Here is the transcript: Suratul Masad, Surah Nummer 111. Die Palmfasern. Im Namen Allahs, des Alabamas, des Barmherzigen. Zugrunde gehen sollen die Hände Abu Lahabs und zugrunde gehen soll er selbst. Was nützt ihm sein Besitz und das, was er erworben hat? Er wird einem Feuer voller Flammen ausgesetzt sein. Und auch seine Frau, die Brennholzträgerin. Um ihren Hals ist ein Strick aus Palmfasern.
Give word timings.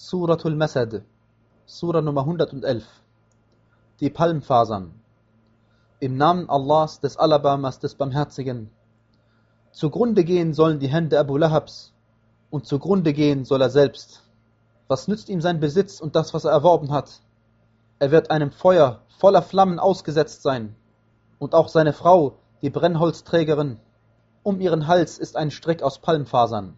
Suratul 0.00 0.54
Masad, 0.54 1.02
Surah 1.66 2.00
Nummer 2.00 2.20
111. 2.20 2.84
Die 3.98 4.10
Palmfasern. 4.10 4.94
Im 5.98 6.16
Namen 6.16 6.48
Allahs, 6.48 7.00
des 7.00 7.16
Alabamas, 7.16 7.80
des 7.80 7.96
Barmherzigen. 7.96 8.70
Zugrunde 9.72 10.22
gehen 10.22 10.54
sollen 10.54 10.78
die 10.78 10.86
Hände 10.86 11.18
Abu 11.18 11.36
Lahabs 11.36 11.92
und 12.48 12.64
zugrunde 12.64 13.12
gehen 13.12 13.44
soll 13.44 13.60
er 13.60 13.70
selbst. 13.70 14.22
Was 14.86 15.08
nützt 15.08 15.28
ihm 15.28 15.40
sein 15.40 15.58
Besitz 15.58 16.00
und 16.00 16.14
das, 16.14 16.32
was 16.32 16.44
er 16.44 16.52
erworben 16.52 16.92
hat? 16.92 17.20
Er 17.98 18.12
wird 18.12 18.30
einem 18.30 18.52
Feuer 18.52 19.00
voller 19.18 19.42
Flammen 19.42 19.80
ausgesetzt 19.80 20.42
sein. 20.42 20.76
Und 21.40 21.54
auch 21.54 21.66
seine 21.66 21.92
Frau, 21.92 22.36
die 22.62 22.70
Brennholzträgerin. 22.70 23.80
Um 24.44 24.60
ihren 24.60 24.86
Hals 24.86 25.18
ist 25.18 25.36
ein 25.36 25.50
Strick 25.50 25.82
aus 25.82 25.98
Palmfasern. 25.98 26.76